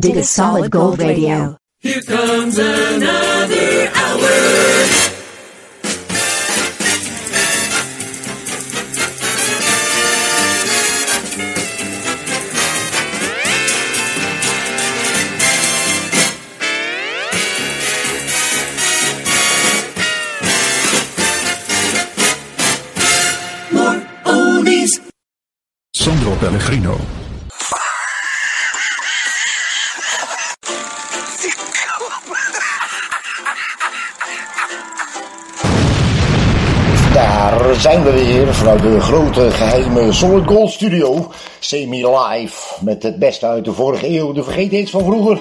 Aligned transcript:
Dit 0.00 0.16
a 0.16 0.22
Solid 0.22 0.70
Gold 0.70 0.98
Radio. 1.00 1.56
Here 1.82 2.02
comes 2.02 2.58
another 2.58 3.90
hour. 3.94 4.30
More 23.70 24.02
oldies. 24.24 25.00
Sandro 25.92 26.34
Pellegrino. 26.36 26.96
Zijn 37.80 38.02
we 38.02 38.12
weer 38.12 38.54
vanuit 38.54 38.82
de 38.82 39.00
grote 39.00 39.50
geheime 39.50 40.12
Solid 40.12 40.46
Gold 40.46 40.70
Studio. 40.70 41.32
Semi-live 41.58 42.84
met 42.84 43.02
het 43.02 43.18
beste 43.18 43.46
uit 43.46 43.64
de 43.64 43.72
vorige 43.72 44.08
eeuw, 44.08 44.32
de 44.32 44.42
vergetenheid 44.42 44.90
van 44.90 45.04
vroeger. 45.04 45.40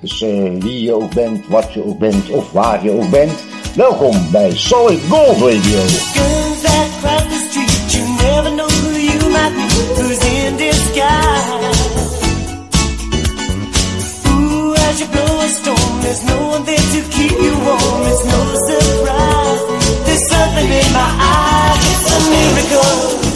Dus 0.00 0.22
eh, 0.22 0.28
wie 0.58 0.82
je 0.82 0.94
ook 0.94 1.14
bent, 1.14 1.46
wat 1.48 1.72
je 1.72 1.84
ook 1.84 1.98
bent 1.98 2.30
of 2.30 2.52
waar 2.52 2.84
je 2.84 2.90
ook 2.90 3.10
bent. 3.10 3.32
Welkom 3.74 4.30
bij 4.30 4.56
Solid 4.56 5.00
Gold 5.08 5.36
Radio. 5.36 5.78
There's 16.02 16.24
no 16.24 16.48
one 16.48 16.64
keep 16.64 17.30
you 17.30 17.54
warm. 17.64 18.02
It's 18.06 18.24
no 18.24 18.89
miracle. 22.28 23.29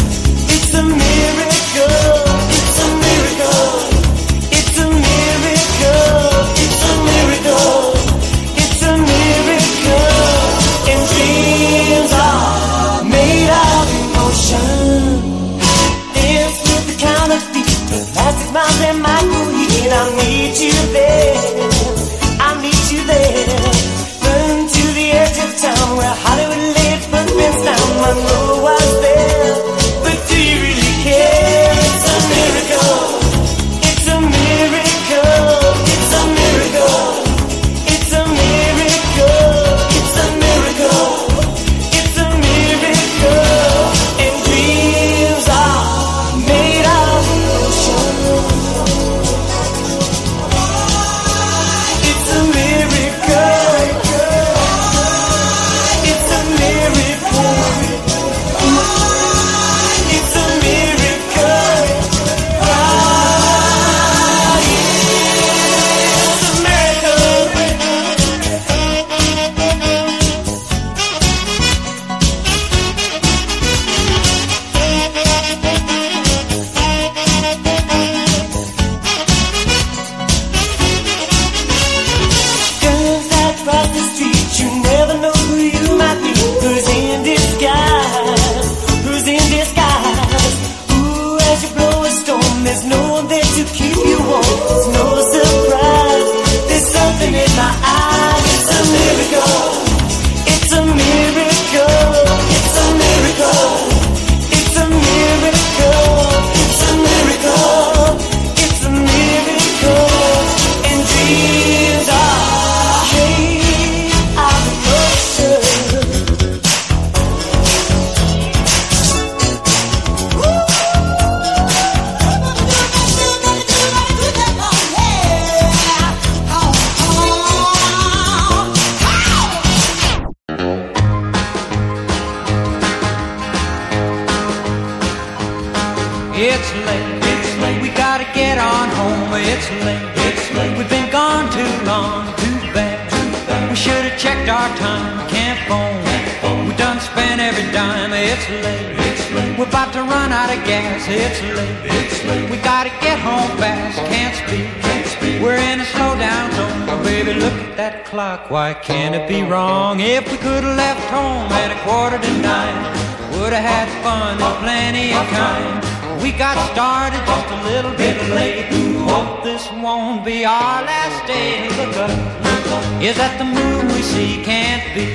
Is 173.05 173.19
that 173.19 173.37
the 173.37 173.44
moon 173.44 173.88
we 173.93 174.00
see? 174.00 174.43
Can't 174.43 174.81
be. 174.94 175.12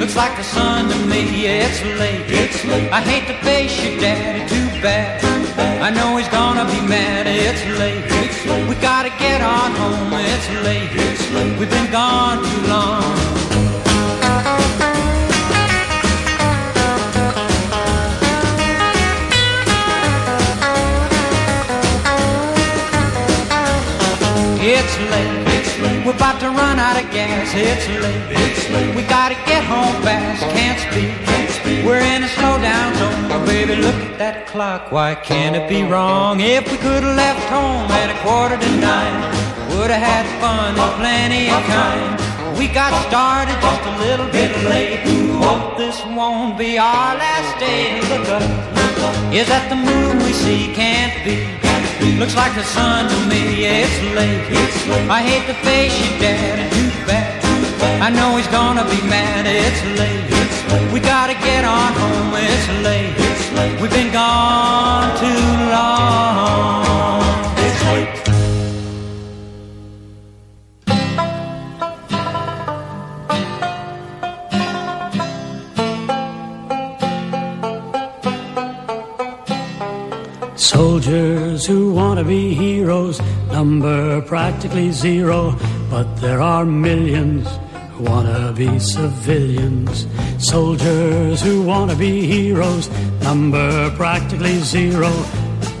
Looks 0.00 0.16
like 0.16 0.36
the 0.36 0.42
sun 0.42 0.88
to 0.88 0.98
me. 1.06 1.44
Yeah, 1.44 1.68
it's 1.68 1.80
late. 2.00 2.26
It's 2.26 2.64
late. 2.64 2.90
I 2.90 3.00
hate 3.02 3.28
to 3.28 3.36
face 3.44 3.70
your 3.84 4.00
daddy. 4.00 4.42
Too 4.48 4.66
bad. 4.82 5.22
I 5.80 5.90
know 5.90 6.16
he's 6.16 6.26
gonna 6.28 6.64
be 6.64 6.80
mad. 6.80 7.28
It's 7.28 7.62
late. 7.78 8.02
It's 8.26 8.44
late. 8.46 8.68
We 8.68 8.74
gotta 8.82 9.10
get 9.10 9.42
on 9.42 9.70
home. 9.76 10.12
It's 10.12 10.48
late. 10.66 11.03
Gas. 27.54 27.86
It's 27.86 27.88
late. 28.02 28.24
It's 28.30 28.70
late. 28.70 28.94
We 28.96 29.02
gotta 29.02 29.34
get 29.46 29.64
home 29.64 29.94
fast. 30.02 30.42
Can't 30.56 30.78
speak. 30.80 31.10
Can't 31.26 31.50
speak. 31.50 31.84
We're 31.84 32.00
in 32.00 32.22
a 32.22 32.26
slowdown 32.26 32.94
zone. 32.96 33.30
Oh, 33.32 33.44
baby, 33.46 33.76
look 33.76 33.94
at 33.94 34.18
that 34.18 34.46
clock. 34.46 34.92
Why 34.92 35.14
can't 35.14 35.56
it 35.56 35.68
be 35.68 35.82
wrong? 35.82 36.40
If 36.40 36.70
we 36.70 36.78
could 36.78 37.02
have 37.02 37.16
left 37.16 37.46
home 37.48 37.90
at 37.90 38.10
a 38.10 38.18
quarter 38.22 38.56
to 38.56 38.70
nine, 38.80 39.18
would 39.76 39.90
have 39.90 40.02
had 40.02 40.26
fun 40.40 40.74
and 40.74 40.92
plenty 40.98 41.50
of 41.50 41.62
time. 41.66 42.58
We 42.58 42.68
got 42.68 42.92
started 43.08 43.56
just 43.60 43.82
a 43.82 43.94
little 43.98 44.30
bit 44.30 44.50
late. 44.64 45.00
Hope 45.42 45.76
this 45.76 46.04
won't 46.06 46.56
be 46.56 46.78
our 46.78 47.14
last 47.16 47.58
day. 47.58 48.00
Look 48.10 48.28
up. 48.28 48.42
Is 49.32 49.48
that 49.48 49.68
the 49.68 49.76
moon 49.76 50.18
we 50.24 50.32
see? 50.32 50.72
Can't 50.72 51.14
be. 51.24 51.50
Looks 52.18 52.36
like 52.36 52.54
the 52.54 52.62
sun 52.62 53.08
to 53.08 53.16
me, 53.26 53.66
it's 53.66 54.14
late. 54.14 54.46
It's 54.48 54.86
late. 54.86 55.10
I 55.10 55.20
hate 55.20 55.46
to 55.48 55.54
face 55.66 55.98
you, 55.98 56.18
Daddy, 56.20 56.70
too 56.70 57.06
bad. 57.06 57.33
I 58.06 58.10
know 58.10 58.36
he's 58.36 58.48
gonna 58.48 58.84
be 58.84 59.00
mad, 59.08 59.46
it's 59.46 59.82
late. 59.98 60.26
It's 60.28 60.72
late. 60.72 60.92
We 60.92 61.00
gotta 61.00 61.34
get 61.34 61.64
on 61.64 61.92
home, 61.92 62.34
it's 62.34 62.68
late. 62.84 63.14
It's 63.16 63.52
late. 63.52 63.80
We've 63.80 63.90
been 63.90 64.12
gone 64.12 65.16
too 65.18 65.44
long. 65.76 67.22
It's 67.66 67.82
late. 67.90 68.24
Soldiers 80.56 81.66
who 81.66 81.92
want 81.92 82.18
to 82.18 82.24
be 82.24 82.54
heroes 82.54 83.20
number 83.52 84.20
practically 84.22 84.90
zero, 84.90 85.56
but 85.90 86.06
there 86.16 86.40
are 86.40 86.64
millions 86.64 87.46
to 88.02 88.52
be 88.56 88.78
civilians. 88.78 90.06
Soldiers 90.38 91.40
who 91.40 91.62
want 91.62 91.90
to 91.90 91.96
be 91.96 92.26
heroes 92.26 92.88
number 93.22 93.90
practically 93.96 94.58
zero, 94.60 95.10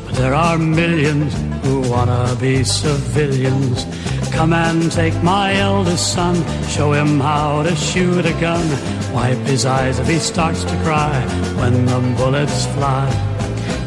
but 0.04 0.14
there 0.14 0.34
are 0.34 0.58
millions 0.58 1.34
who 1.64 1.80
want 1.90 2.10
to 2.10 2.36
be 2.40 2.64
civilians. 2.64 3.84
Come 4.32 4.52
and 4.52 4.90
take 4.90 5.14
my 5.22 5.54
eldest 5.54 6.12
son, 6.12 6.34
show 6.68 6.92
him 6.92 7.20
how 7.20 7.62
to 7.62 7.74
shoot 7.76 8.26
a 8.26 8.32
gun. 8.40 8.66
Wipe 9.12 9.38
his 9.46 9.64
eyes 9.64 9.98
if 9.98 10.08
he 10.08 10.18
starts 10.18 10.64
to 10.64 10.76
cry 10.82 11.20
when 11.56 11.86
the 11.86 12.00
bullets 12.16 12.66
fly. 12.74 13.06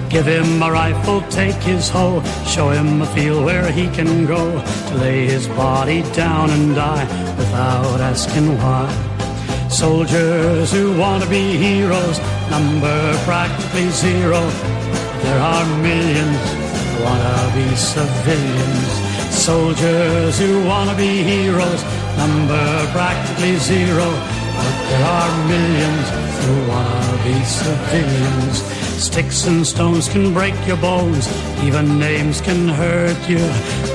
Give 0.10 0.26
him 0.26 0.64
a 0.64 0.72
rifle, 0.72 1.22
take 1.38 1.62
his 1.62 1.88
hoe, 1.88 2.24
show 2.48 2.72
him 2.72 3.00
a 3.04 3.06
field 3.14 3.46
where 3.46 3.72
he 3.72 3.86
can 3.90 4.26
go 4.26 4.44
to 4.88 4.94
lay 4.96 5.28
his 5.28 5.48
body 5.50 6.02
down 6.14 6.50
and 6.50 6.74
die 6.74 7.06
without 7.38 8.00
asking 8.02 8.48
why. 8.58 8.90
Soldiers 9.70 10.72
who 10.72 10.98
want 10.98 11.22
to 11.24 11.30
be 11.30 11.56
heroes 11.56 12.18
number 12.50 12.98
practically 13.30 13.88
zero. 13.92 14.42
There 15.26 15.42
are 15.54 15.66
millions 15.90 16.42
who 16.74 17.04
want 17.06 17.22
to 17.30 17.40
be 17.60 17.68
civilians. 17.76 18.90
Soldiers 19.30 20.40
who 20.40 20.66
want 20.66 20.90
to 20.90 20.96
be 20.98 21.22
heroes 21.22 21.82
number 22.18 22.66
practically 22.98 23.58
zero. 23.58 24.08
But 24.58 24.76
there 24.90 25.06
are 25.18 25.32
millions 25.54 26.08
who 26.42 26.54
want 26.74 27.04
to 27.12 27.18
be 27.28 27.36
civilians. 27.46 28.77
Sticks 28.98 29.46
and 29.46 29.66
stones 29.66 30.10
can 30.10 30.34
break 30.34 30.56
your 30.66 30.78
bones, 30.78 31.28
even 31.64 32.00
names 32.00 32.42
can 32.42 32.68
hurt 32.68 33.30
you. 33.30 33.38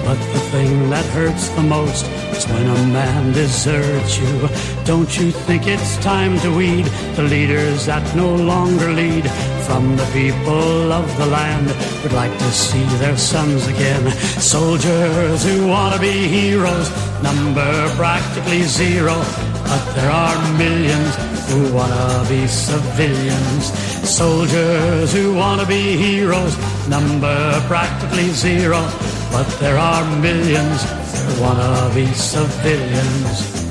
But 0.04 0.14
the 0.32 0.40
thing 0.52 0.90
that 0.90 1.04
hurts 1.06 1.49
the 1.50 1.62
most 1.62 2.06
is 2.37 2.46
when 2.46 2.66
a 2.66 2.87
man 2.87 3.32
deserts 3.32 4.19
you. 4.19 4.49
Don't 4.84 5.19
you 5.19 5.32
think 5.32 5.66
it's 5.66 5.96
time 5.99 6.38
to 6.40 6.56
weed 6.56 6.87
the 7.16 7.25
leaders 7.25 7.87
that 7.87 8.16
no 8.16 8.32
longer 8.34 8.93
lead? 8.93 9.28
From 9.66 9.96
the 9.96 10.08
people 10.12 10.93
of 10.93 11.16
the 11.19 11.26
land 11.26 11.66
would 12.02 12.12
like 12.12 12.37
to 12.38 12.52
see 12.52 12.84
their 12.99 13.16
sons 13.16 13.66
again. 13.66 14.08
Soldiers 14.40 15.44
who 15.44 15.66
want 15.66 15.94
to 15.94 16.00
be 16.00 16.28
heroes 16.28 16.88
number 17.22 17.88
practically 17.96 18.62
zero. 18.62 19.20
But 19.70 19.85
there 19.94 20.11
are 20.11 20.37
millions 20.59 21.12
who 21.50 21.73
wanna 21.75 22.25
be 22.29 22.47
civilians. 22.47 23.73
Soldiers 24.09 25.12
who 25.12 25.35
wanna 25.35 25.67
be 25.67 25.97
heroes, 25.97 26.56
number 26.88 27.37
practically 27.69 28.29
zero. 28.31 28.81
But 29.31 29.49
there 29.61 29.79
are 29.79 30.05
millions 30.20 30.82
who 31.23 31.43
wanna 31.43 31.91
be 31.94 32.06
civilians. 32.12 33.62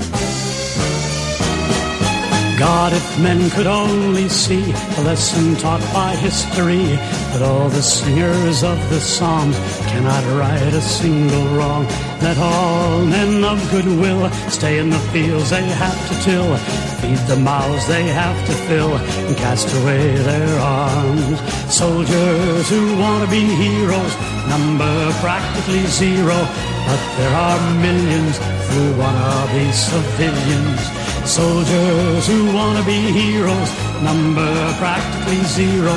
God, 2.62 2.94
if 2.94 3.20
men 3.20 3.50
could 3.50 3.66
only 3.66 4.30
see 4.30 4.62
the 4.62 5.02
lesson 5.02 5.56
taught 5.56 5.82
by 5.92 6.16
history, 6.16 6.86
that 7.34 7.42
all 7.42 7.70
the 7.70 7.82
singers 7.82 8.62
of 8.62 8.78
the 8.92 9.00
Psalms 9.00 9.58
cannot 9.90 10.24
right 10.38 10.72
a 10.72 10.80
single 10.80 11.44
wrong. 11.58 11.86
Let 12.22 12.38
all 12.38 13.04
men 13.04 13.44
of 13.44 13.58
goodwill 13.72 14.30
stay 14.52 14.78
in 14.78 14.92
the 14.92 15.04
fields 15.10 15.50
they 15.50 15.64
have 15.64 16.02
to 16.10 16.16
till, 16.22 16.56
feed 17.02 17.18
the 17.26 17.42
mouths 17.42 17.88
they 17.88 18.04
have 18.04 18.38
to 18.46 18.54
fill, 18.70 18.94
and 18.96 19.36
cast 19.38 19.74
away 19.82 20.14
their 20.18 20.60
arms. 20.60 21.42
Soldiers 21.74 22.70
who 22.70 22.96
want 23.00 23.26
to 23.26 23.32
be 23.32 23.42
heroes 23.42 24.14
number 24.48 25.12
practically 25.18 25.84
zero, 25.88 26.38
but 26.86 27.02
there 27.18 27.36
are 27.36 27.60
millions 27.82 28.38
who 28.70 28.84
want 29.02 29.18
to 29.18 29.54
be 29.58 29.72
civilians. 29.72 31.11
Soldiers 31.26 32.28
who 32.28 32.54
want 32.54 32.78
to 32.80 32.84
be 32.84 33.00
heroes 33.12 33.70
number 34.04 34.52
practically 34.78 35.42
zero, 35.46 35.94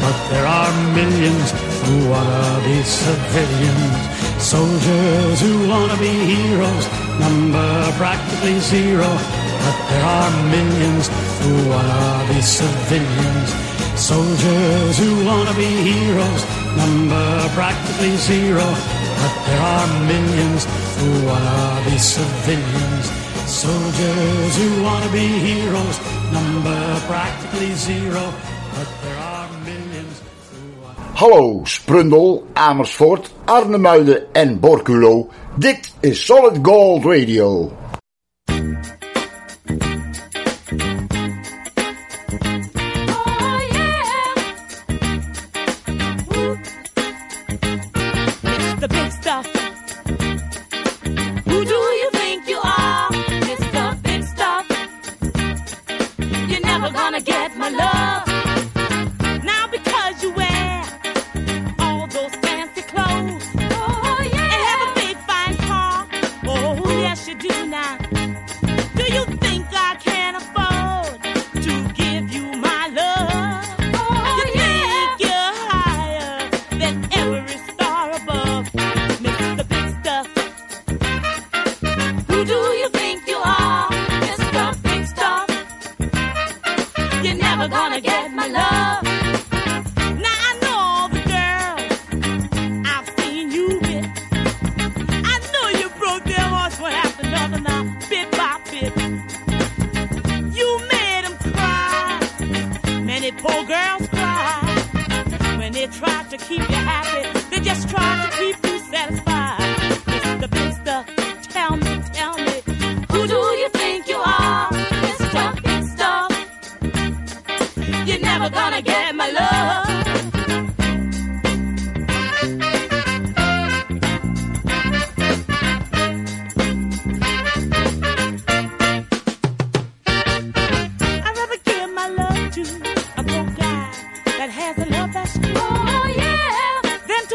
but 0.00 0.16
there 0.30 0.46
are 0.46 0.72
millions 0.94 1.50
who 1.84 2.08
want 2.08 2.28
to 2.28 2.68
be 2.68 2.82
civilians. 2.82 4.18
Soldiers 4.38 5.40
who 5.40 5.68
want 5.68 5.92
to 5.92 5.98
be 5.98 6.08
heroes 6.08 6.86
number 7.18 7.92
practically 7.98 8.58
zero, 8.60 9.08
but 9.64 9.76
there 9.90 10.04
are 10.04 10.30
millions 10.48 11.08
who 11.42 11.68
want 11.68 12.28
to 12.28 12.34
be 12.34 12.40
civilians. 12.40 13.50
Soldiers 13.98 14.96
who 14.96 15.26
want 15.26 15.48
to 15.48 15.54
be 15.56 15.66
heroes 15.66 16.42
number 16.76 17.48
practically 17.54 18.16
zero, 18.16 18.64
but 18.64 19.34
there 19.44 19.60
are 19.60 19.86
millions 20.06 20.64
who 20.96 21.26
want 21.26 21.44
to 21.84 21.90
be 21.90 21.98
civilians. 21.98 23.27
Soldiers 23.48 24.56
who 24.58 24.82
want 24.82 25.04
to 25.04 25.10
be 25.10 25.26
heroes 25.26 25.98
number 26.30 27.00
practically 27.06 27.72
zero, 27.72 28.30
but 28.74 28.88
there 29.02 29.16
are 29.16 29.48
millions 29.64 30.20
who 30.52 31.14
Hallo 31.14 31.64
Sprundel, 31.64 32.46
Amersfoort, 32.54 33.30
Arnhemuiden 33.46 34.26
en 34.34 34.60
Borculo. 34.60 35.30
Dit 35.56 35.92
is 36.02 36.26
Solid 36.26 36.62
Gold 36.62 37.06
Radio. 37.06 37.72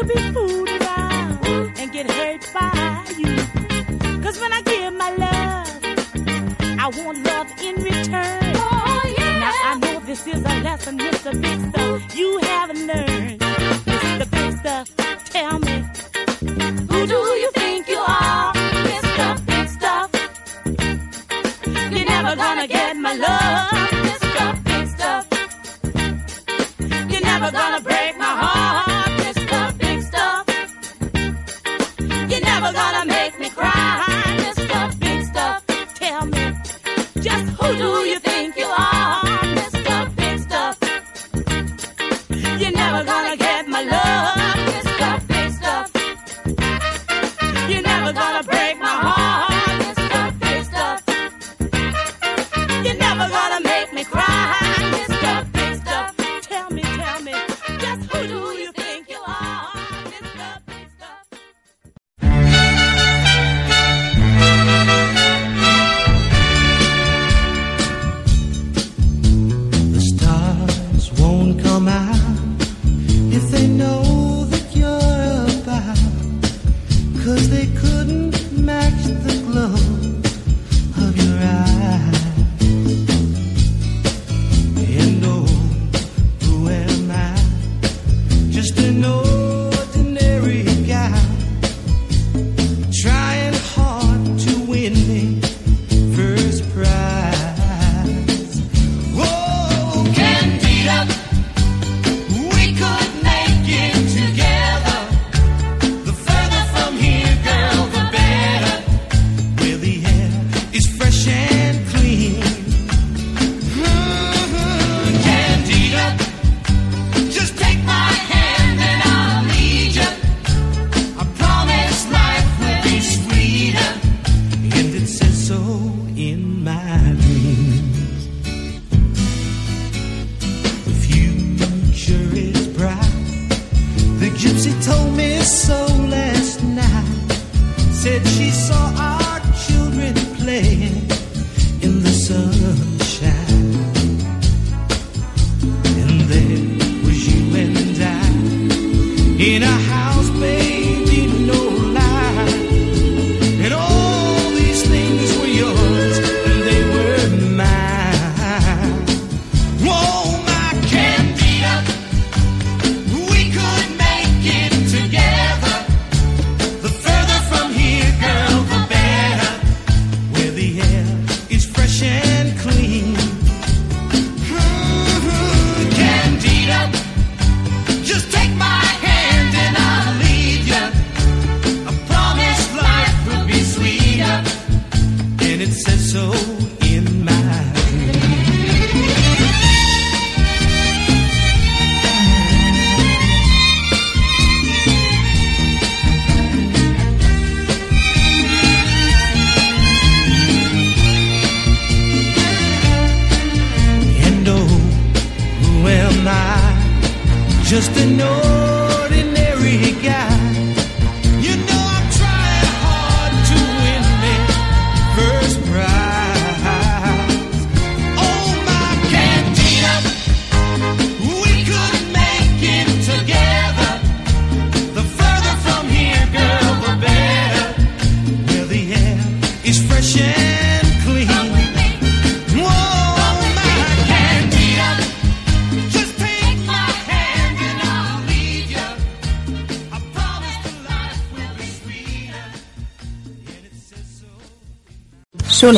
be 0.06 0.32
fooled 0.32 0.68
around 0.68 1.78
and 1.78 1.92
get 1.92 2.10
hurt 2.10 2.50
by 2.52 3.04
you. 3.16 3.36
Cause 4.22 4.38
when 4.40 4.52
I 4.52 4.62
give 4.62 4.92
my 4.94 5.10
love, 5.16 6.78
I 6.78 6.88
want 6.98 7.24
love 7.24 7.48
in 7.62 7.76
return. 7.82 8.52
Oh, 8.56 9.14
yeah. 9.18 9.38
Now 9.40 9.52
I 9.70 9.78
know 9.80 10.00
this 10.00 10.26
is 10.26 10.40
a 10.40 10.60
lesson, 10.62 10.98
Mr. 10.98 11.40
Big 11.40 11.60
Stuff 11.70 12.16
you 12.16 12.38
haven't 12.38 12.86
learned. 12.86 13.23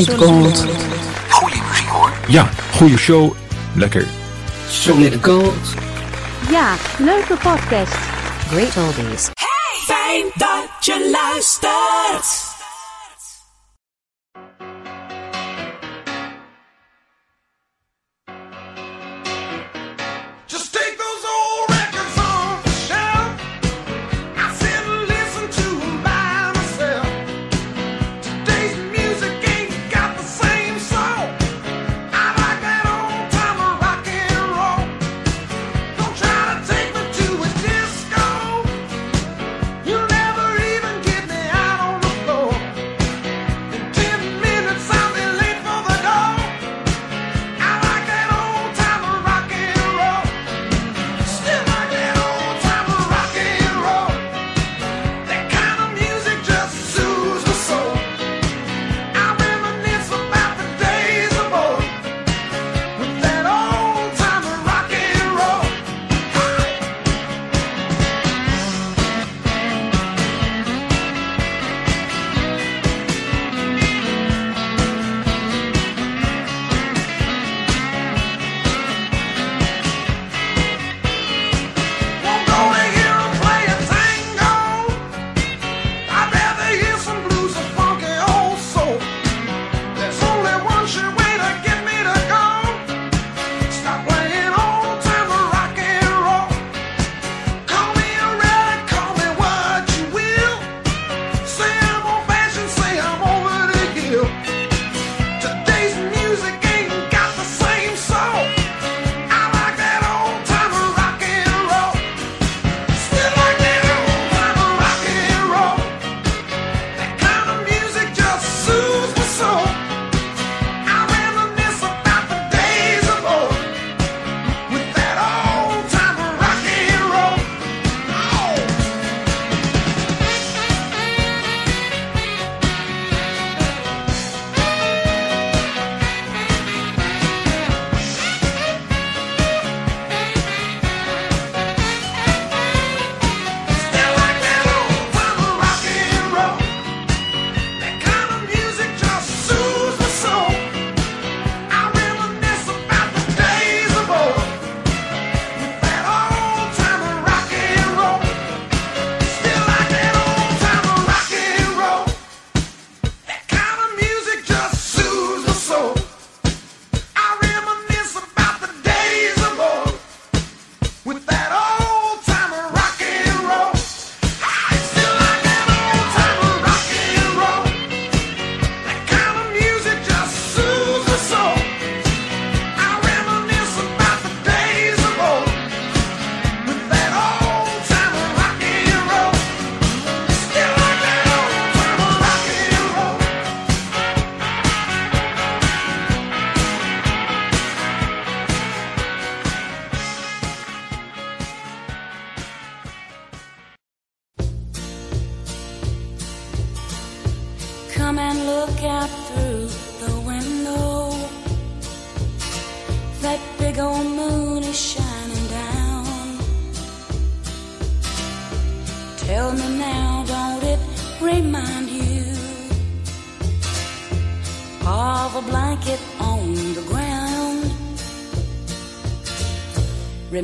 Gold. 0.05 0.65
Goeie 1.29 1.62
muziek. 1.69 1.88
Ja, 2.29 2.49
goede 2.76 2.99
show. 2.99 3.33
Lekker. 3.75 4.05
Sonic 4.71 5.25
Gold. 5.25 5.75
Ja, 6.50 6.75
leuke 6.99 7.37
podcast. 7.43 7.97
Great 8.50 8.76
oldies. 8.76 9.31
Hey, 9.35 9.97
fijn 9.97 10.25
dat 10.35 10.69
je 10.81 11.11
luistert. 11.11 12.46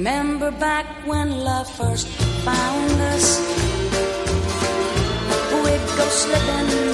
Remember 0.02 0.50
back 0.50 0.84
when 1.06 1.30
love 1.44 1.70
first 1.76 2.08
found 2.08 2.90
us? 3.14 3.38
We'd 5.62 5.96
go 5.96 6.06
slipping. 6.08 6.91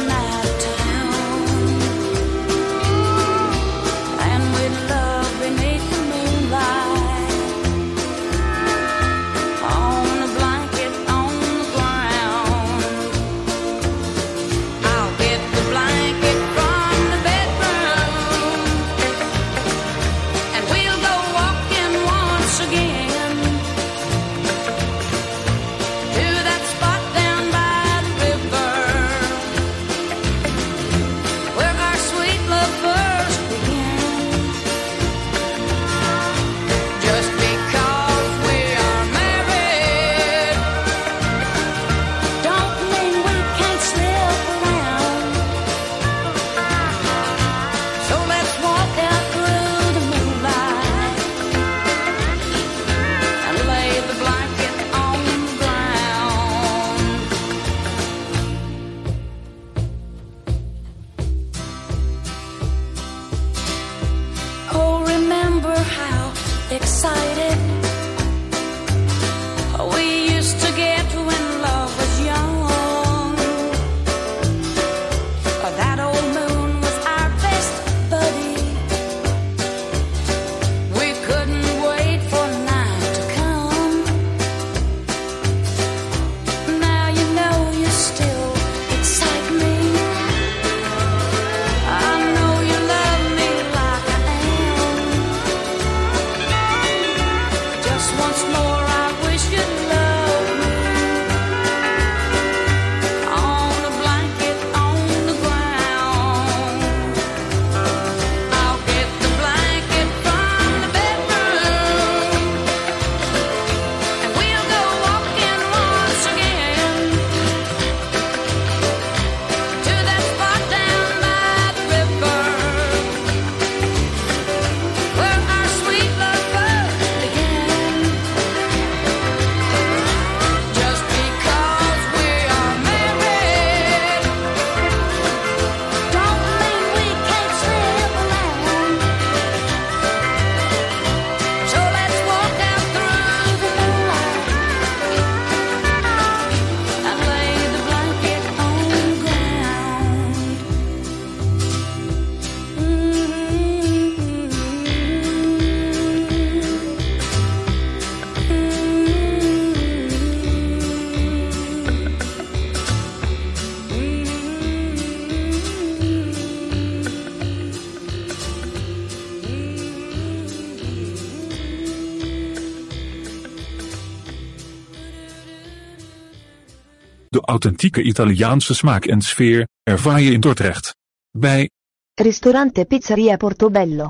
authentieke 177.58 178.02
Italiaanse 178.02 178.74
smaak 178.74 179.04
en 179.04 179.20
sfeer, 179.20 179.68
ervaar 179.82 180.20
je 180.20 180.32
in 180.32 180.40
Dordrecht. 180.40 180.96
Bij 181.30 181.70
Ristorante 182.14 182.84
Pizzeria 182.84 183.36
Portobello. 183.36 184.08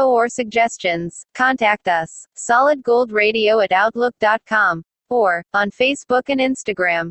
info 0.00 0.10
or 0.10 0.28
suggestions, 0.28 1.26
contact 1.34 1.88
us, 1.88 2.26
solidgoldradio 2.36 3.62
at 3.64 3.72
outlook.com, 3.72 4.82
or 5.08 5.42
on 5.54 5.70
Facebook 5.70 6.22
and 6.28 6.40
Instagram. 6.40 7.10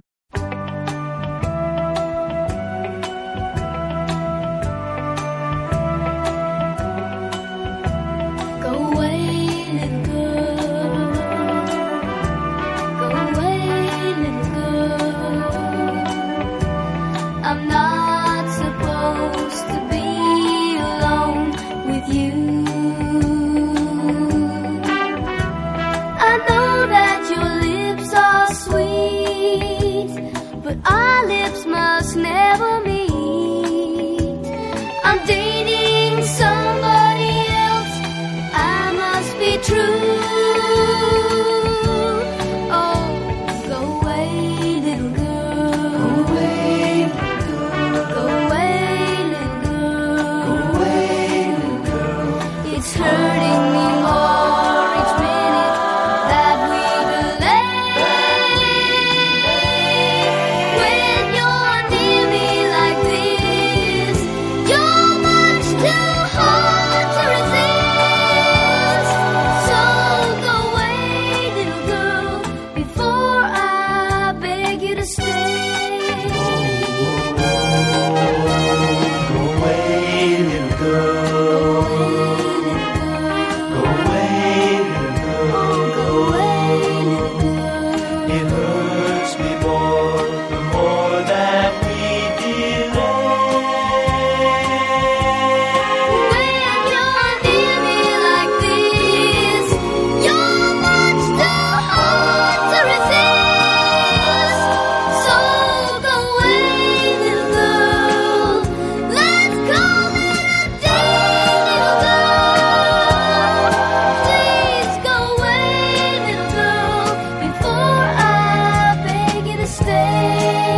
Música 120.10 120.69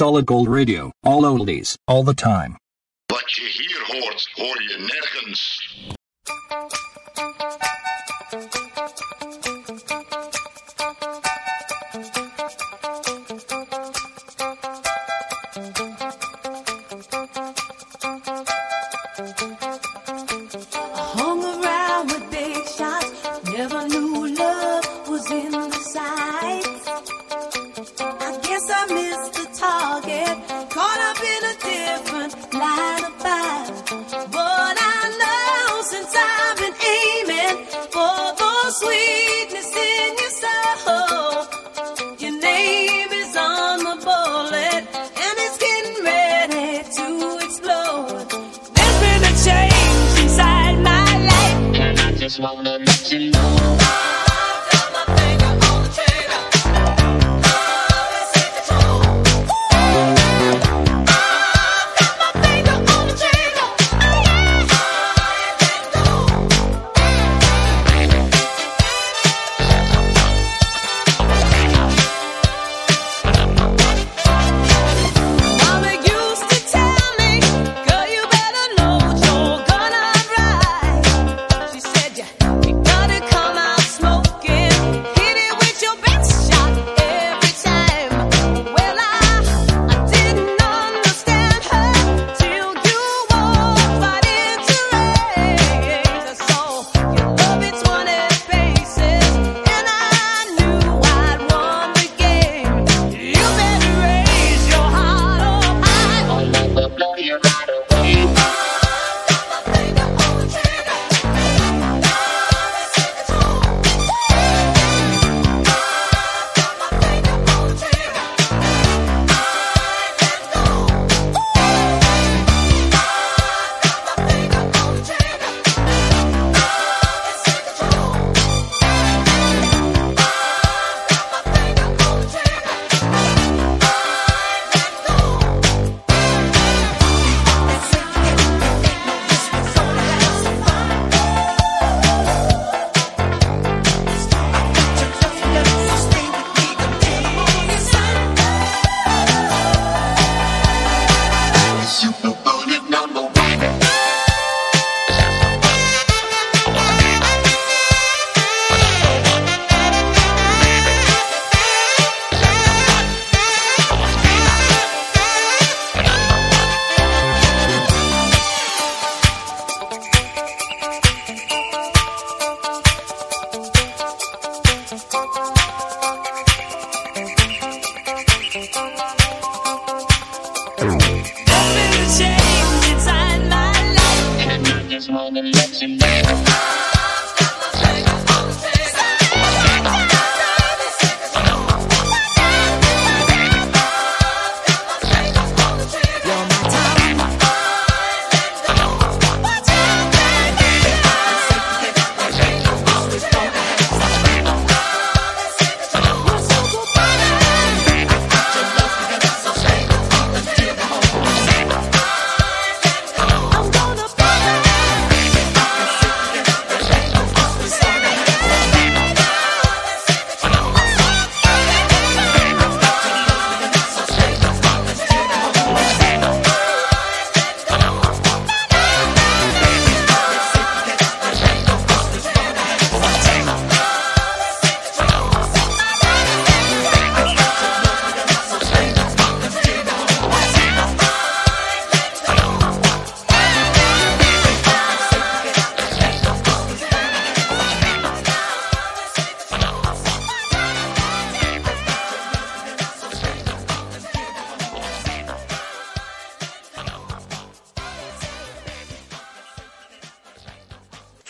Solid 0.00 0.24
Gold 0.24 0.48
Radio, 0.48 0.90
all 1.04 1.24
oldies, 1.24 1.76
all 1.86 2.02
the 2.02 2.14
time. 2.14 2.56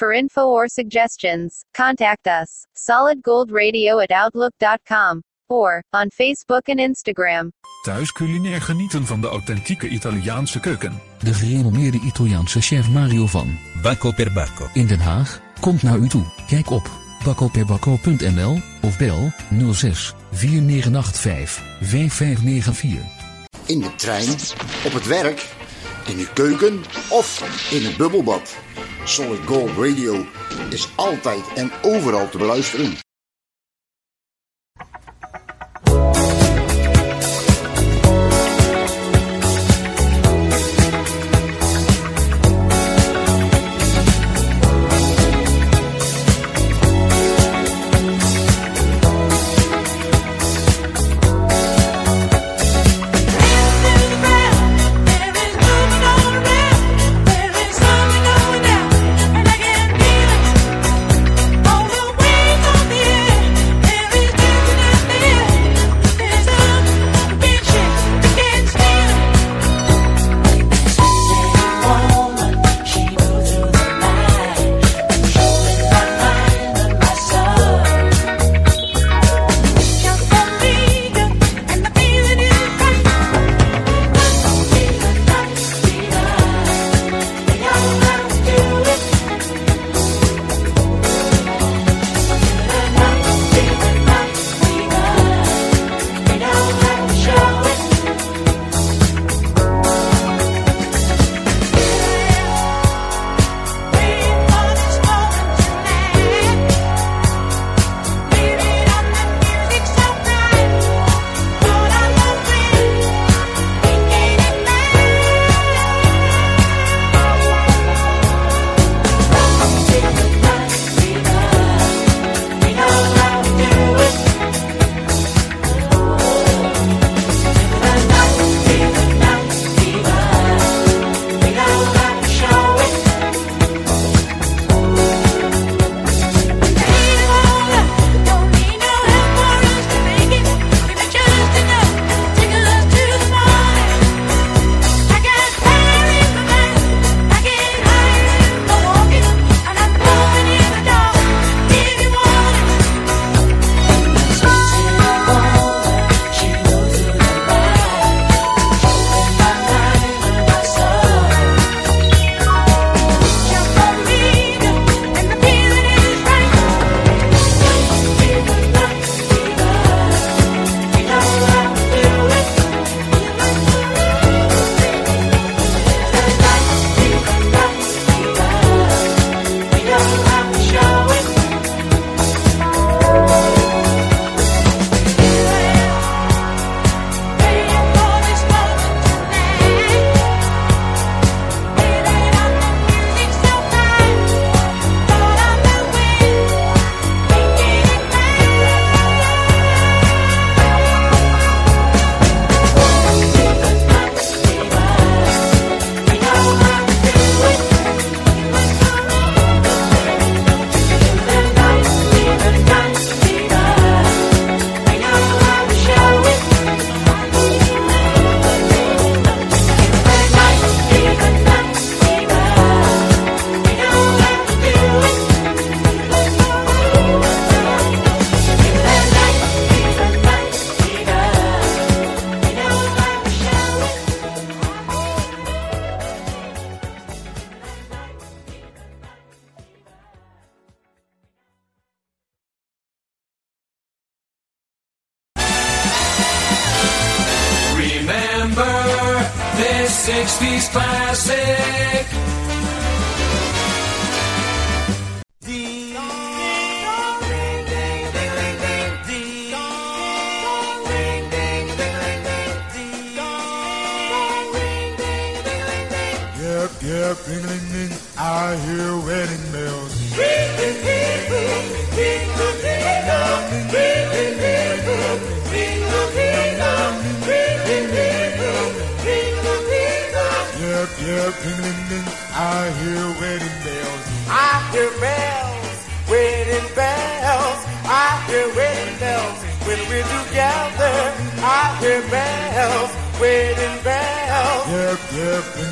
For 0.00 0.12
info 0.12 0.42
or 0.42 0.66
suggestions, 0.66 1.64
contact 1.72 2.26
us, 2.26 2.66
solidgoldradio 2.72 4.02
at 4.02 4.10
outlook.com, 4.10 5.22
or 5.46 5.82
on 5.92 6.10
Facebook 6.10 6.68
en 6.68 6.78
Instagram. 6.78 7.52
Thuis 7.82 8.12
culinair 8.12 8.60
genieten 8.60 9.06
van 9.06 9.20
de 9.20 9.26
authentieke 9.26 9.88
Italiaanse 9.88 10.60
keuken. 10.60 11.00
De 11.18 11.34
gerenommeerde 11.34 12.00
Italiaanse 12.04 12.60
chef 12.60 12.88
Mario 12.88 13.26
van 13.26 13.58
Bacco 13.82 14.12
per 14.12 14.32
Bacco 14.32 14.68
in 14.72 14.86
Den 14.86 15.00
Haag 15.00 15.40
komt 15.60 15.82
naar 15.82 15.98
u 15.98 16.08
toe. 16.08 16.24
Kijk 16.46 16.70
op 16.70 16.90
baccoperbacco.nl 17.24 18.58
of 18.82 18.98
bel 18.98 19.32
06 19.72 20.14
4985 20.30 21.62
5594. 21.80 23.02
In 23.66 23.80
de 23.80 23.94
trein, 23.94 24.30
op 24.84 24.92
het 24.92 25.06
werk 25.06 25.59
in 26.10 26.16
de 26.16 26.32
keuken 26.32 26.80
of 27.08 27.42
in 27.72 27.84
het 27.84 27.96
bubbelbad. 27.96 28.56
Solid 29.04 29.40
Gold 29.46 29.70
Radio 29.76 30.26
is 30.70 30.88
altijd 30.96 31.52
en 31.54 31.70
overal 31.82 32.28
te 32.28 32.38
beluisteren. 32.38 33.09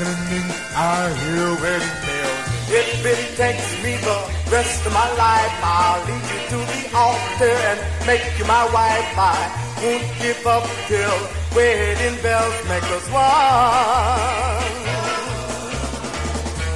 I 0.01 1.11
hear 1.19 1.51
wedding 1.59 1.99
bells. 2.07 2.47
If 2.71 3.03
it 3.05 3.37
takes 3.37 3.83
me 3.83 3.97
the 3.97 4.19
rest 4.49 4.87
of 4.87 4.93
my 4.93 5.11
life, 5.19 5.55
I'll 5.59 5.99
lead 6.07 6.23
you 6.23 6.41
to 6.55 6.59
the 6.71 6.83
altar 6.95 7.51
and 7.51 8.07
make 8.07 8.23
you 8.39 8.45
my 8.45 8.63
wife. 8.71 9.11
I 9.19 9.35
won't 9.83 10.07
give 10.23 10.47
up 10.47 10.63
till 10.87 11.19
wedding 11.57 12.23
bells 12.23 12.55
make 12.69 12.87
us 12.95 13.11
one. 13.11 14.79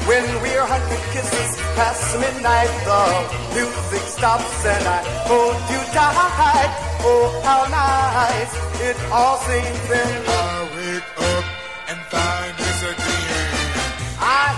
When 0.08 0.24
we're 0.42 0.66
hundred 0.66 1.02
kisses 1.14 1.56
past 1.78 2.18
midnight, 2.18 2.74
the 2.82 3.06
music 3.54 4.02
stops 4.08 4.66
and 4.66 4.84
I 4.84 4.98
hold 5.30 5.54
you 5.70 5.78
tight. 5.94 6.72
Oh, 7.04 7.40
how 7.44 7.70
nice 7.70 8.52
it 8.82 8.98
all 9.12 9.36
seems 9.38 9.88
then. 9.88 10.24
I 10.26 10.51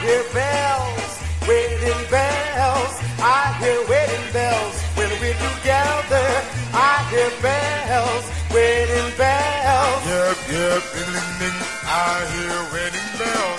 hear 0.05 0.25
bells, 0.33 1.13
wedding 1.49 2.05
bells. 2.11 2.95
I 3.25 3.57
hear 3.61 3.81
wedding 3.89 4.27
bells 4.33 4.77
when 4.97 5.11
we're 5.21 5.41
together. 5.49 6.29
I 6.77 6.95
hear 7.09 7.33
bells, 7.41 8.25
wedding 8.53 9.11
bells. 9.17 10.03
Yep, 10.05 10.39
yep, 10.53 10.83
ding 10.93 11.11
ding 11.15 11.33
ding. 11.41 11.59
I 11.89 12.13
hear 12.33 12.57
wedding 12.73 13.11
bells. 13.19 13.54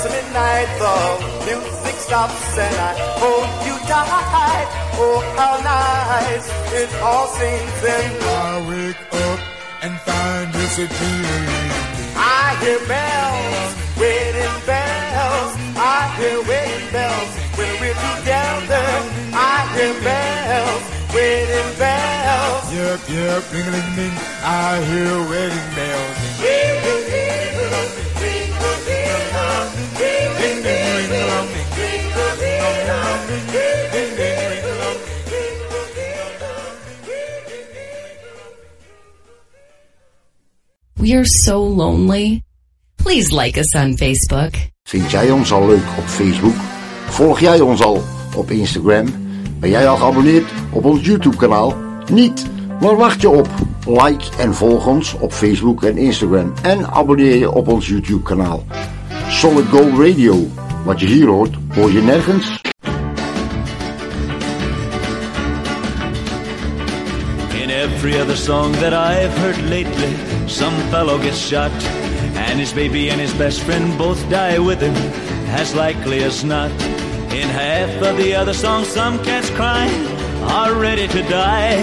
Past 0.00 0.12
midnight, 0.12 0.68
the 0.78 1.60
music 1.60 1.94
stops 2.00 2.58
and 2.58 2.76
I 2.76 2.94
hold 3.18 3.48
you 3.66 3.76
tight. 3.86 4.68
Oh, 5.02 5.20
how 5.36 5.56
nice 5.64 6.48
it 6.72 6.90
all 7.02 7.26
seems 7.28 7.80
then. 7.82 8.10
I 8.22 8.68
wake 8.68 9.02
up 9.12 9.40
and 9.82 9.98
find 10.00 10.50
it's 10.54 10.78
a 10.78 10.86
dream. 10.86 11.70
I 12.16 12.56
hear 12.60 12.80
bells, 12.86 13.72
wedding 13.96 14.58
bells. 14.66 15.52
I 15.76 16.14
hear 16.18 16.38
wedding 16.48 16.92
bells 16.92 17.30
when 17.56 17.72
we're 17.80 18.00
together. 18.08 18.88
I 19.32 19.56
hear 19.74 19.94
bells, 20.04 20.84
wedding 21.14 21.72
bells. 21.78 22.72
Yep, 22.72 23.00
yep, 23.08 23.42
ding 23.50 23.70
ding 23.72 23.90
ding. 23.96 24.16
I 24.44 24.84
hear 24.84 25.14
wedding 25.28 25.68
bells. 25.74 26.16
Ding 26.40 26.79
We 41.00 41.16
are 41.16 41.24
so 41.24 41.60
lonely. 41.60 42.42
Please 42.96 43.32
like 43.32 43.58
us 43.58 43.74
on 43.74 43.96
Facebook. 43.96 44.54
Vind 44.82 45.10
jij 45.10 45.30
ons 45.30 45.52
al 45.52 45.66
leuk 45.66 45.88
op 45.98 46.04
Facebook? 46.04 46.54
Volg 47.08 47.40
jij 47.40 47.60
ons 47.60 47.82
al 47.82 48.02
op 48.36 48.50
Instagram? 48.50 49.06
Ben 49.58 49.70
jij 49.70 49.88
al 49.88 49.96
geabonneerd 49.96 50.50
op 50.72 50.84
ons 50.84 51.04
YouTube 51.06 51.36
kanaal? 51.36 51.76
Niet? 52.12 52.46
Waar 52.80 52.96
wacht 52.96 53.20
je 53.20 53.28
op? 53.28 53.48
Like 53.86 54.24
en 54.38 54.54
volg 54.54 54.86
ons 54.86 55.14
op 55.14 55.32
Facebook 55.32 55.82
en 55.82 55.96
Instagram. 55.98 56.52
En 56.62 56.90
abonneer 56.90 57.36
je 57.36 57.50
op 57.50 57.68
ons 57.68 57.88
YouTube 57.88 58.22
kanaal. 58.22 58.64
Solid 59.30 59.66
Gold 59.70 59.98
Radio. 59.98 60.34
Wat 60.84 61.00
je 61.00 61.06
hier 61.06 61.26
hoort, 61.26 61.54
hoor 61.74 61.92
je 61.92 62.00
nergens. 62.02 62.60
In 67.62 67.70
every 67.70 68.20
other 68.20 68.36
song 68.36 68.72
that 68.72 68.92
I've 68.92 69.38
heard 69.38 69.58
lately, 69.68 70.14
some 70.46 70.74
fellow 70.90 71.18
gets 71.18 71.38
shot, 71.38 71.70
and 72.34 72.58
his 72.58 72.72
baby 72.72 73.10
and 73.10 73.20
his 73.20 73.32
best 73.32 73.60
friend 73.60 73.96
both 73.96 74.28
die 74.28 74.58
with 74.58 74.80
him, 74.80 74.94
as 75.54 75.74
likely 75.74 76.24
as 76.24 76.42
not. 76.42 76.70
In 77.32 77.48
half 77.48 78.02
of 78.02 78.16
the 78.16 78.34
other 78.34 78.54
songs, 78.54 78.88
some 78.88 79.18
cats 79.22 79.50
crying 79.50 80.06
are 80.42 80.74
ready 80.74 81.06
to 81.06 81.22
die. 81.22 81.78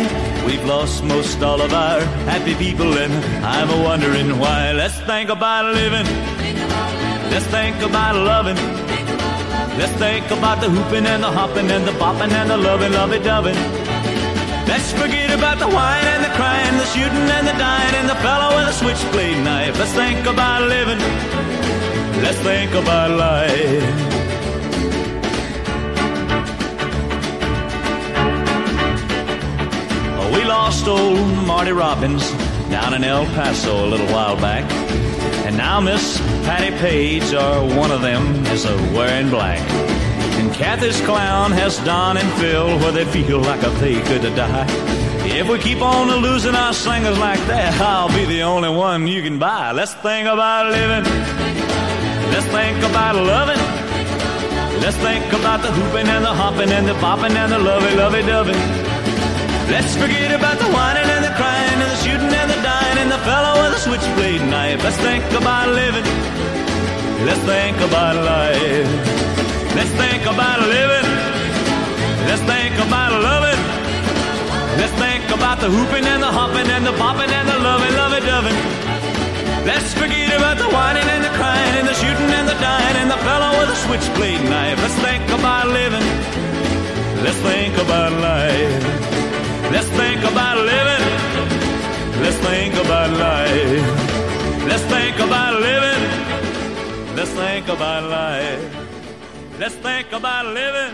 We've 0.45 0.65
lost 0.65 1.03
most 1.03 1.41
all 1.41 1.61
of 1.61 1.73
our 1.73 2.01
happy 2.25 2.55
people, 2.55 2.97
and 2.97 3.13
I'm 3.45 3.69
a 3.69 3.83
wondering 3.83 4.37
why. 4.37 4.73
Let's 4.73 4.99
think 5.05 5.29
about 5.29 5.73
living. 5.73 6.26
Let's 7.31 7.45
think 7.47 7.81
about 7.81 8.15
loving. 8.15 8.57
Let's 9.77 9.93
think 9.93 10.25
about 10.31 10.59
the 10.61 10.69
hooping 10.69 11.05
and 11.05 11.21
the 11.23 11.31
hopping 11.31 11.69
and 11.69 11.85
the 11.85 11.91
bopping 11.91 12.31
and 12.31 12.49
the 12.49 12.57
loving, 12.57 12.93
lovey 12.93 13.19
doving. 13.19 13.55
Let's 14.67 14.91
forget 14.91 15.29
about 15.31 15.59
the 15.59 15.67
wine 15.67 16.05
and 16.13 16.23
the 16.25 16.33
crying, 16.35 16.77
the 16.77 16.85
shooting 16.87 17.29
and 17.37 17.47
the 17.47 17.53
dying, 17.53 17.95
and 17.95 18.09
the 18.09 18.15
fellow 18.15 18.55
with 18.57 18.67
a 18.67 18.73
switchblade 18.73 19.43
knife. 19.43 19.77
Let's 19.79 19.93
think 19.93 20.25
about 20.25 20.67
living. 20.67 20.99
Let's 22.23 22.39
think 22.39 22.71
about 22.73 23.11
life. 23.11 24.17
We 30.33 30.43
lost 30.43 30.87
old 30.87 31.47
Marty 31.47 31.71
Robbins 31.71 32.29
down 32.69 32.93
in 32.93 33.03
El 33.03 33.25
Paso 33.27 33.85
a 33.85 33.87
little 33.87 34.07
while 34.07 34.35
back. 34.35 34.65
And 35.47 35.55
now 35.55 35.79
Miss 35.79 36.19
Patti 36.43 36.75
Page, 36.75 37.33
or 37.33 37.63
one 37.79 37.89
of 37.89 38.01
them, 38.01 38.45
is 38.47 38.65
a 38.65 38.75
wearing 38.91 39.29
black. 39.29 39.63
And 40.35 40.53
Cathy's 40.53 40.99
clown 41.05 41.51
has 41.51 41.77
Don 41.85 42.17
and 42.17 42.29
Phil 42.33 42.77
where 42.79 42.91
they 42.91 43.05
feel 43.05 43.39
like 43.39 43.63
a 43.63 43.69
they 43.79 44.01
could 44.01 44.23
die. 44.35 44.67
If 45.23 45.47
we 45.47 45.57
keep 45.59 45.81
on 45.81 46.11
losing 46.21 46.53
our 46.53 46.73
singers 46.73 47.17
like 47.17 47.39
that, 47.47 47.79
I'll 47.79 48.09
be 48.09 48.25
the 48.25 48.41
only 48.43 48.67
one 48.67 49.07
you 49.07 49.23
can 49.23 49.39
buy. 49.39 49.71
Let's 49.71 49.93
think 49.93 50.27
about 50.27 50.67
living. 50.67 51.05
Let's 52.33 52.47
think 52.47 52.83
about 52.83 53.15
loving. 53.15 53.63
Let's 54.83 54.97
think 54.97 55.31
about 55.31 55.61
the 55.61 55.71
hooping 55.71 56.09
and 56.09 56.25
the 56.25 56.33
hopping 56.33 56.71
and 56.71 56.85
the 56.85 56.93
bopping 56.99 57.31
and 57.31 57.53
the 57.53 57.59
lovey, 57.59 57.95
lovey, 57.95 58.21
doving. 58.23 58.59
Let's 59.71 59.95
forget 59.95 60.35
about 60.35 60.59
the 60.59 60.67
whining 60.75 61.07
and 61.07 61.23
the 61.23 61.31
crying 61.39 61.79
and 61.79 61.89
the 61.89 61.99
shooting 62.03 62.35
and 62.35 62.51
the 62.51 62.56
and 62.97 63.11
the 63.11 63.21
fellow 63.29 63.53
with 63.61 63.77
a 63.77 63.81
switchblade 63.87 64.41
knife. 64.49 64.83
Let's 64.83 64.97
think 64.97 65.23
about 65.31 65.69
living. 65.69 66.07
Let's 67.27 67.43
think 67.45 67.77
about 67.87 68.15
life. 68.15 68.89
Let's 69.77 69.93
think 70.01 70.23
about 70.25 70.59
living. 70.65 71.07
Let's 72.27 72.43
think 72.51 72.73
about 72.85 73.11
loving. 73.29 73.61
Let's 74.81 74.95
think 75.03 75.23
about 75.37 75.57
the 75.59 75.69
hooping 75.69 76.05
and 76.05 76.21
the 76.21 76.31
hopping 76.31 76.69
and 76.75 76.83
the 76.85 76.95
bopping 77.01 77.31
and 77.39 77.47
the 77.47 77.59
loving, 77.67 77.93
lovey, 78.01 78.21
doving. 78.25 78.59
Let's 79.69 79.93
forget 79.93 80.33
about 80.37 80.57
the 80.57 80.69
whining 80.69 81.07
and 81.15 81.23
the 81.23 81.33
crying 81.39 81.73
and 81.79 81.87
the 81.87 81.97
shooting 82.01 82.31
and 82.39 82.47
the 82.47 82.57
dying 82.57 82.95
and 83.01 83.09
the 83.11 83.21
fellow 83.27 83.51
with 83.59 83.69
a 83.77 83.79
switchblade 83.85 84.43
knife. 84.49 84.77
Let's 84.81 84.99
think 85.05 85.23
about 85.37 85.67
living. 85.67 86.07
Let's 87.23 87.39
think 87.49 87.73
about 87.77 88.11
life. 88.13 88.83
Let's 89.73 89.89
think 90.01 90.21
about 90.31 90.57
living. 90.65 91.26
Let's 92.21 92.37
think 92.37 92.73
about 92.73 93.09
life. 93.17 93.85
Let's 94.67 94.83
think 94.83 95.19
about 95.19 95.59
living. 95.59 96.03
Let's 97.15 97.31
think 97.31 97.67
about 97.67 98.03
life. 98.09 98.61
Let's 99.59 99.75
think 99.75 100.11
about 100.11 100.45
living. 100.45 100.93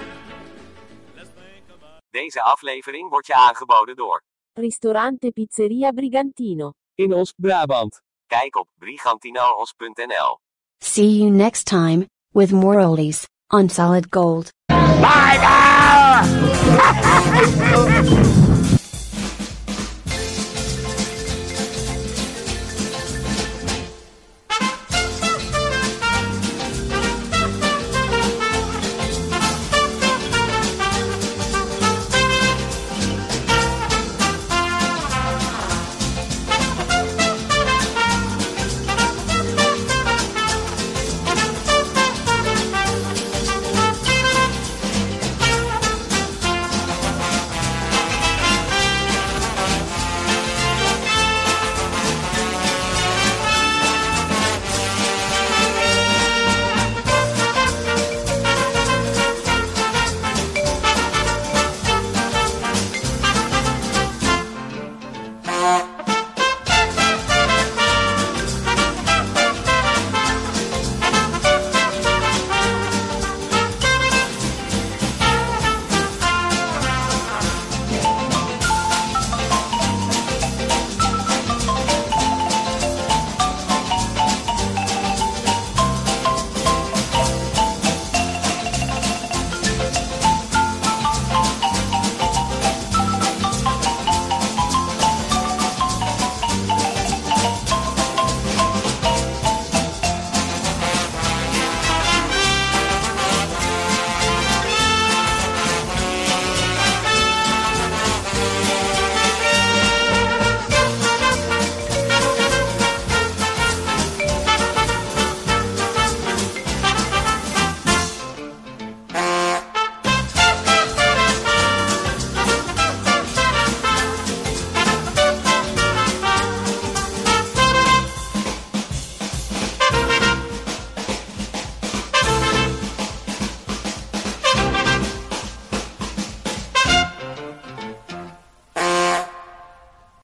Deze 2.10 2.42
aflevering 2.42 3.10
wordt 3.10 3.28
je 3.28 3.36
aangeboden 3.36 3.96
door 3.96 4.24
Ristorante 4.54 5.32
Pizzeria 5.32 5.92
Brigantino. 5.92 6.72
In 6.96 7.14
Oost-Brabant. 7.14 8.02
Kijk 8.28 8.56
op 8.56 8.68
brigantinaals.nl. 8.80 10.40
See 10.78 11.18
you 11.18 11.30
next 11.30 11.66
time, 11.66 12.10
with 12.32 12.52
more 12.52 12.86
oldies, 12.86 13.28
on 13.48 13.70
Solid 13.70 14.08
Gold. 14.10 14.52
Bye 14.68 15.38
now! 15.42 16.24